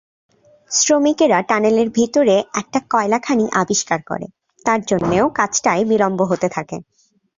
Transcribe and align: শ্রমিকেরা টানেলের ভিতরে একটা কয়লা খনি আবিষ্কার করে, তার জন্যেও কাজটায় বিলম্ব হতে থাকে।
শ্রমিকেরা 0.71 1.39
টানেলের 1.41 1.89
ভিতরে 1.89 2.35
একটা 2.53 2.79
কয়লা 2.89 3.19
খনি 3.19 3.45
আবিষ্কার 3.53 3.99
করে, 4.01 4.25
তার 4.65 4.79
জন্যেও 4.81 5.25
কাজটায় 5.29 5.83
বিলম্ব 5.85 6.19
হতে 6.23 6.47
থাকে। 6.49 6.77